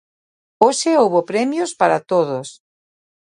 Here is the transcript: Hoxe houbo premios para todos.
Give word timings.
Hoxe 0.63 0.89
houbo 1.01 1.19
premios 1.31 1.71
para 1.79 2.03
todos. 2.11 2.47